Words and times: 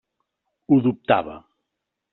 Ho 0.67 0.79
dubtava. 0.87 1.39